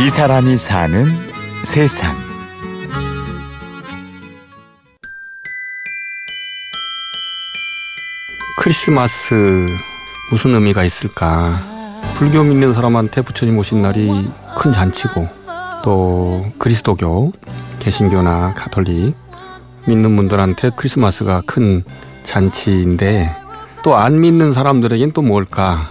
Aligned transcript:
이 0.00 0.10
사람이 0.10 0.56
사는 0.56 1.04
세상. 1.64 2.16
크리스마스 8.58 9.66
무슨 10.30 10.54
의미가 10.54 10.84
있을까? 10.84 11.56
불교 12.14 12.42
믿는 12.42 12.74
사람한테 12.74 13.22
부처님 13.22 13.58
오신 13.58 13.82
날이 13.82 14.30
큰 14.56 14.72
잔치고 14.72 15.28
또 15.82 16.40
그리스도교, 16.58 17.32
개신교나 17.80 18.54
가톨릭 18.54 19.14
믿는 19.86 20.14
분들한테 20.16 20.70
크리스마스가 20.76 21.42
큰 21.46 21.82
잔치인데 22.22 23.34
또 23.82 23.96
안 23.96 24.20
믿는 24.20 24.52
사람들에겐 24.52 25.12
또 25.12 25.22
뭘까? 25.22 25.88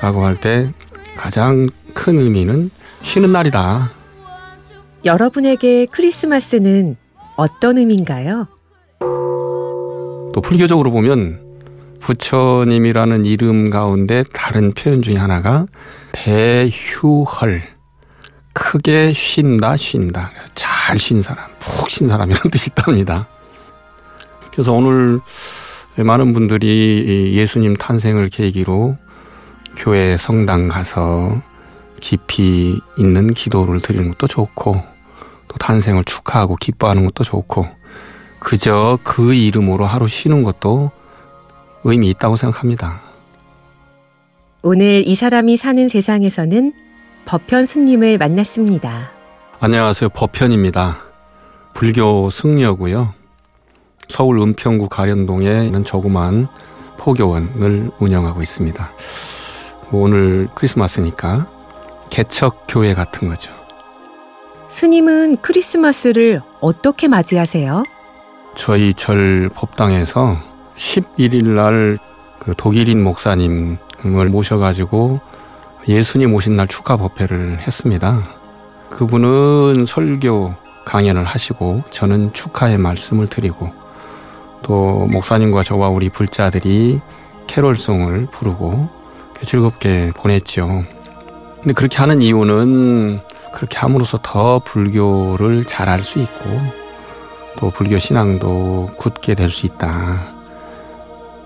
라고 0.00 0.24
할 0.24 0.34
때 0.36 0.72
가장 1.16 1.66
큰 1.94 2.18
의미는 2.18 2.70
쉬는 3.04 3.30
날이다. 3.32 3.90
여러분에게 5.04 5.86
크리스마스는 5.86 6.96
어떤 7.36 7.78
의미인가요? 7.78 8.48
또 9.00 10.40
불교적으로 10.42 10.90
보면 10.90 11.40
부처님이라는 12.00 13.24
이름 13.24 13.70
가운데 13.70 14.24
다른 14.32 14.72
표현 14.72 15.02
중에 15.02 15.16
하나가 15.16 15.66
배휴헐 16.12 17.62
크게 18.52 19.12
쉰다 19.12 19.76
쉰다 19.76 20.30
잘 20.54 20.98
쉰 20.98 21.22
사람 21.22 21.50
푹 21.60 21.90
쉰 21.90 22.08
사람이라는 22.08 22.50
뜻이 22.50 22.70
있답니다. 22.70 23.26
그래서 24.52 24.72
오늘 24.72 25.20
많은 25.96 26.32
분들이 26.32 27.32
예수님 27.34 27.74
탄생을 27.76 28.28
계기로 28.30 28.96
교회 29.76 30.16
성당 30.16 30.68
가서 30.68 31.40
깊이 32.04 32.78
있는 32.98 33.32
기도를 33.32 33.80
드리는 33.80 34.10
것도 34.10 34.26
좋고 34.26 34.74
또 35.48 35.56
탄생을 35.58 36.04
축하하고 36.04 36.56
기뻐하는 36.56 37.06
것도 37.06 37.24
좋고 37.24 37.66
그저 38.38 38.98
그 39.02 39.32
이름으로 39.32 39.86
하루 39.86 40.06
쉬는 40.06 40.42
것도 40.42 40.90
의미 41.82 42.10
있다고 42.10 42.36
생각합니다. 42.36 43.00
오늘 44.60 45.02
이 45.06 45.14
사람이 45.14 45.56
사는 45.56 45.88
세상에서는 45.88 46.74
법현 47.24 47.64
스님을 47.64 48.18
만났습니다. 48.18 49.10
안녕하세요. 49.60 50.10
법현입니다. 50.10 50.98
불교 51.72 52.28
승려고요. 52.28 53.14
서울 54.08 54.40
은평구 54.40 54.90
가련동에 54.90 55.64
있는 55.64 55.84
조그만 55.84 56.48
포교원을 56.98 57.92
운영하고 57.98 58.42
있습니다. 58.42 58.90
뭐 59.88 60.02
오늘 60.02 60.48
크리스마스니까 60.54 61.53
개척 62.14 62.64
교회 62.68 62.94
같은 62.94 63.28
거죠. 63.28 63.50
스님은 64.68 65.38
크리스마스를 65.42 66.42
어떻게 66.60 67.08
맞이하세요? 67.08 67.82
저희 68.56 68.94
절 68.94 69.50
법당에서 69.52 70.36
11일 70.76 71.48
날 71.48 71.98
그 72.44 72.54
독일인 72.56 73.02
목사님을 73.02 74.28
모셔가지고 74.30 75.20
예수님 75.88 76.34
오신 76.34 76.56
날 76.56 76.68
축하 76.68 76.96
법회를 76.96 77.58
했습니다. 77.60 78.22
그분은 78.90 79.86
설교 79.86 80.54
강연을 80.84 81.24
하시고 81.24 81.82
저는 81.90 82.34
축하의 82.34 82.76
말씀을 82.78 83.26
드리고 83.28 83.72
또 84.62 85.08
목사님과 85.10 85.62
저와 85.62 85.88
우리 85.88 86.10
불자들이 86.10 87.00
캐롤송을 87.46 88.26
부르고 88.30 88.88
즐겁게 89.42 90.12
보냈죠. 90.14 90.84
근데 91.64 91.72
그렇게 91.72 91.96
하는 91.96 92.20
이유는 92.20 93.20
그렇게 93.54 93.78
함으로써 93.78 94.18
더 94.22 94.58
불교를 94.58 95.64
잘 95.64 95.88
알 95.88 96.02
수 96.02 96.18
있고 96.18 96.60
또 97.58 97.70
불교 97.70 97.98
신앙도 97.98 98.90
굳게 98.98 99.34
될 99.34 99.48
수 99.48 99.64
있다. 99.64 100.26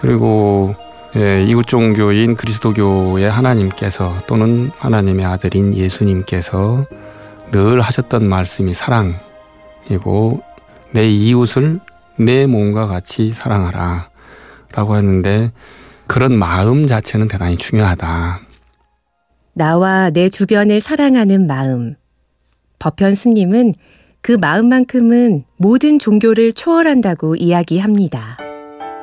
그리고 0.00 0.74
예, 1.14 1.44
이웃 1.44 1.64
종교인 1.64 2.34
그리스도교의 2.34 3.30
하나님께서 3.30 4.12
또는 4.26 4.72
하나님의 4.78 5.24
아들인 5.26 5.74
예수님께서 5.76 6.84
늘 7.52 7.80
하셨던 7.80 8.28
말씀이 8.28 8.74
사랑이고 8.74 10.42
내 10.90 11.06
이웃을 11.06 11.78
내 12.16 12.46
몸과 12.46 12.88
같이 12.88 13.30
사랑하라 13.30 14.08
라고 14.72 14.96
했는데 14.96 15.52
그런 16.08 16.36
마음 16.36 16.88
자체는 16.88 17.28
대단히 17.28 17.56
중요하다. 17.56 18.49
나와 19.60 20.08
내 20.08 20.30
주변을 20.30 20.80
사랑하는 20.80 21.46
마음. 21.46 21.94
법현 22.78 23.14
스님은 23.14 23.74
그 24.22 24.38
마음만큼은 24.40 25.44
모든 25.58 25.98
종교를 25.98 26.54
초월한다고 26.54 27.36
이야기합니다. 27.36 28.38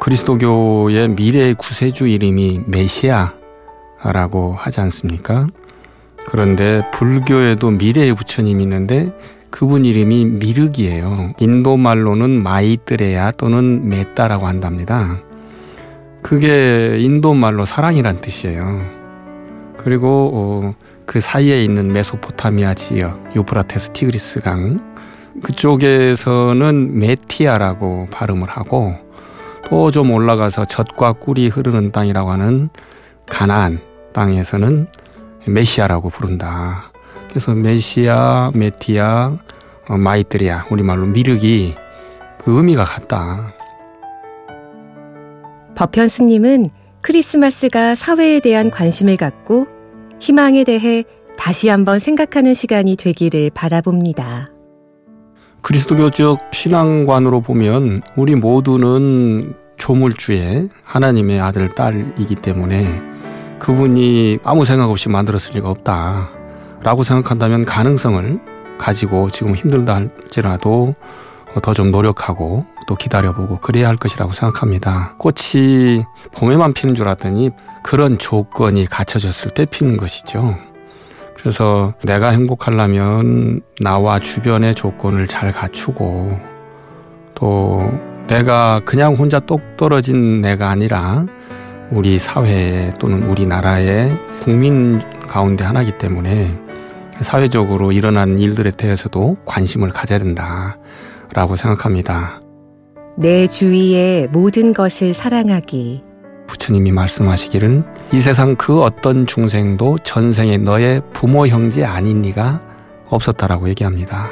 그리스도교의 0.00 1.10
미래의 1.10 1.54
구세주 1.54 2.08
이름이 2.08 2.62
메시아라고 2.66 4.54
하지 4.56 4.80
않습니까? 4.80 5.46
그런데 6.26 6.82
불교에도 6.94 7.70
미래의 7.70 8.16
부처님이 8.16 8.64
있는데 8.64 9.12
그분 9.50 9.84
이름이 9.84 10.24
미륵이에요. 10.24 11.34
인도 11.38 11.76
말로는 11.76 12.42
마이뜨레야 12.42 13.30
또는 13.38 13.88
메따라고 13.88 14.48
한답니다. 14.48 15.20
그게 16.22 16.98
인도 16.98 17.34
말로 17.34 17.64
사랑이란 17.64 18.20
뜻이에요. 18.20 18.99
그리고 19.82 20.30
어, 20.32 20.74
그 21.06 21.20
사이에 21.20 21.64
있는 21.64 21.92
메소포타미아 21.92 22.74
지역, 22.74 23.18
유프라테스 23.34 23.90
티그리스 23.92 24.40
강 24.40 24.78
그쪽에서는 25.42 26.98
메티아라고 26.98 28.08
발음을 28.10 28.48
하고 28.48 28.94
또 29.68 29.90
좀 29.90 30.10
올라가서 30.10 30.64
젖과 30.64 31.14
꿀이 31.14 31.48
흐르는 31.48 31.92
땅이라고 31.92 32.30
하는 32.30 32.68
가나안 33.28 33.80
땅에서는 34.12 34.88
메시아라고 35.46 36.10
부른다. 36.10 36.90
그래서 37.28 37.54
메시아, 37.54 38.50
메티아, 38.54 39.32
어, 39.88 39.96
마이트리아 39.96 40.66
우리말로 40.70 41.06
미륵이 41.06 41.74
그 42.38 42.56
의미가 42.56 42.84
같다. 42.84 43.52
법현 45.76 46.08
스님은 46.08 46.66
크리스마스가 47.02 47.94
사회에 47.94 48.40
대한 48.40 48.70
관심을 48.70 49.16
갖고 49.16 49.66
희망에 50.20 50.64
대해 50.64 51.04
다시 51.38 51.68
한번 51.68 51.98
생각하는 51.98 52.52
시간이 52.52 52.96
되기를 52.96 53.50
바라봅니다. 53.54 54.48
그리스도교적 55.62 56.38
신앙관으로 56.52 57.40
보면 57.40 58.02
우리 58.16 58.34
모두는 58.34 59.54
조물주의 59.78 60.68
하나님의 60.84 61.40
아들, 61.40 61.70
딸이기 61.70 62.34
때문에 62.34 63.00
그분이 63.58 64.38
아무 64.44 64.64
생각 64.64 64.90
없이 64.90 65.08
만들었을 65.08 65.54
리가 65.54 65.70
없다. 65.70 66.30
라고 66.82 67.02
생각한다면 67.02 67.64
가능성을 67.66 68.40
가지고 68.78 69.30
지금 69.30 69.54
힘들다 69.54 69.94
할지라도 69.96 70.94
더 71.62 71.74
좀 71.74 71.90
노력하고 71.90 72.64
또 72.90 72.96
기다려보고 72.96 73.58
그래야 73.58 73.86
할 73.86 73.96
것이라고 73.96 74.32
생각합니다. 74.32 75.14
꽃이 75.18 76.04
봄에만 76.32 76.72
피는 76.72 76.96
줄 76.96 77.06
알았더니 77.06 77.50
그런 77.84 78.18
조건이 78.18 78.84
갖춰졌을 78.84 79.52
때 79.52 79.64
피는 79.64 79.96
것이죠. 79.96 80.56
그래서 81.36 81.94
내가 82.02 82.30
행복하려면 82.30 83.60
나와 83.80 84.18
주변의 84.18 84.74
조건을 84.74 85.28
잘 85.28 85.52
갖추고 85.52 86.36
또 87.36 87.88
내가 88.26 88.80
그냥 88.84 89.14
혼자 89.14 89.38
똑 89.38 89.76
떨어진 89.76 90.40
내가 90.40 90.68
아니라 90.70 91.26
우리 91.92 92.18
사회 92.18 92.92
또는 92.98 93.22
우리나라의 93.22 94.18
국민 94.42 95.00
가운데 95.28 95.62
하나이기 95.62 95.96
때문에 95.98 96.58
사회적으로 97.20 97.92
일어나는 97.92 98.40
일들에 98.40 98.72
대해서도 98.72 99.36
관심을 99.44 99.90
가져야 99.90 100.18
된다라고 100.18 101.54
생각합니다. 101.56 102.40
내 103.20 103.46
주위의 103.46 104.28
모든 104.28 104.72
것을 104.72 105.12
사랑하기. 105.12 106.02
부처님이 106.46 106.90
말씀하시기를 106.92 107.84
이 108.14 108.18
세상 108.18 108.56
그 108.56 108.80
어떤 108.82 109.26
중생도 109.26 109.98
전생에 109.98 110.56
너의 110.56 111.02
부모 111.12 111.46
형제 111.46 111.84
아닌 111.84 112.22
니가 112.22 112.62
없었다라고 113.08 113.68
얘기합니다. 113.68 114.30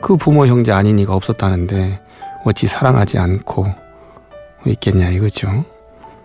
그 0.00 0.16
부모 0.16 0.46
형제 0.46 0.70
아닌 0.70 0.96
니가 0.96 1.16
없었다는데 1.16 2.00
어찌 2.44 2.68
사랑하지 2.68 3.18
않고 3.18 3.66
있겠냐 4.66 5.08
이거죠. 5.10 5.64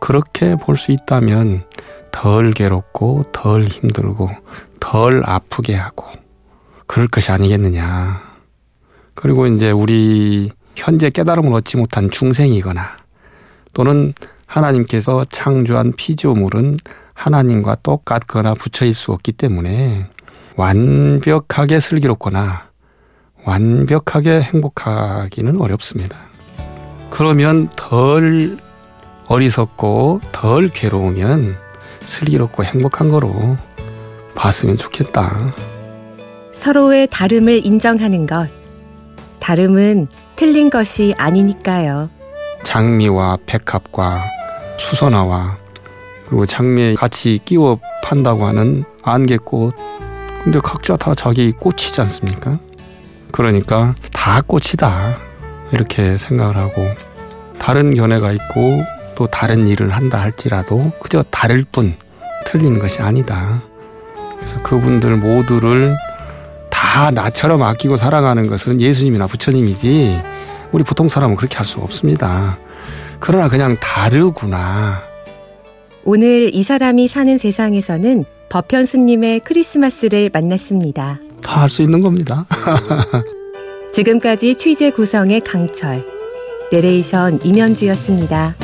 그렇게 0.00 0.56
볼 0.56 0.76
수 0.76 0.90
있다면 0.90 1.62
덜 2.10 2.50
괴롭고 2.50 3.26
덜 3.30 3.66
힘들고 3.66 4.30
덜 4.80 5.22
아프게 5.24 5.76
하고 5.76 6.06
그럴 6.88 7.06
것이 7.06 7.30
아니겠느냐. 7.30 8.20
그리고 9.14 9.46
이제 9.46 9.70
우리 9.70 10.50
현재 10.76 11.10
깨달음을 11.10 11.52
얻지 11.54 11.76
못한 11.76 12.10
중생이거나 12.10 12.96
또는 13.72 14.12
하나님께서 14.46 15.24
창조한 15.30 15.92
피조물은 15.96 16.76
하나님과 17.14 17.76
똑같거나 17.82 18.54
붙여일 18.54 18.94
수 18.94 19.12
없기 19.12 19.32
때문에 19.32 20.06
완벽하게 20.56 21.80
슬기롭거나 21.80 22.68
완벽하게 23.44 24.42
행복하기는 24.42 25.60
어렵습니다. 25.60 26.16
그러면 27.10 27.68
덜 27.76 28.58
어리석고 29.28 30.20
덜 30.32 30.68
괴로우면 30.68 31.56
슬기롭고 32.00 32.64
행복한 32.64 33.08
거로 33.08 33.56
봤으면 34.34 34.76
좋겠다. 34.76 35.54
서로의 36.52 37.08
다름을 37.08 37.64
인정하는 37.64 38.26
것. 38.26 38.48
다름은 39.40 40.08
틀린 40.42 40.70
것이 40.70 41.14
아니니까요. 41.18 42.10
장미와 42.64 43.38
백합과 43.46 44.24
수선화와 44.76 45.56
그리고 46.26 46.46
장미에 46.46 46.96
같이 46.96 47.38
끼워 47.44 47.78
판다고 48.02 48.46
하는 48.46 48.82
안개꽃. 49.04 49.72
근데 50.42 50.58
각자 50.58 50.96
다 50.96 51.14
자기 51.14 51.52
꽃이지 51.52 52.00
않습니까? 52.00 52.58
그러니까 53.30 53.94
다 54.12 54.42
꽃이다. 54.44 55.16
이렇게 55.70 56.18
생각을 56.18 56.56
하고 56.56 56.88
다른 57.60 57.94
견해가 57.94 58.32
있고 58.32 58.82
또 59.14 59.28
다른 59.28 59.68
일을 59.68 59.90
한다 59.90 60.20
할지라도 60.20 60.90
그저 61.00 61.22
다를 61.30 61.64
뿐 61.70 61.94
틀린 62.46 62.80
것이 62.80 63.00
아니다. 63.00 63.62
그래서 64.38 64.60
그분들 64.64 65.18
모두를 65.18 65.94
다 66.92 67.10
나처럼 67.10 67.62
아끼고 67.62 67.96
사랑하는 67.96 68.48
것은 68.48 68.78
예수님이나 68.78 69.26
부처님이지 69.26 70.20
우리 70.72 70.84
보통 70.84 71.08
사람은 71.08 71.36
그렇게 71.36 71.56
할수 71.56 71.80
없습니다. 71.80 72.58
그러나 73.18 73.48
그냥 73.48 73.78
다르구나. 73.80 75.00
오늘 76.04 76.54
이 76.54 76.62
사람이 76.62 77.08
사는 77.08 77.38
세상에서는 77.38 78.26
법현 78.50 78.84
스님의 78.84 79.40
크리스마스를 79.40 80.28
만났습니다. 80.30 81.18
다 81.42 81.62
할 81.62 81.70
수 81.70 81.80
있는 81.80 82.02
겁니다. 82.02 82.44
지금까지 83.94 84.56
취재 84.56 84.90
구성의 84.90 85.40
강철, 85.40 86.04
내레이션 86.72 87.40
임현주였습니다. 87.42 88.54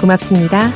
고맙습니다. 0.00 0.70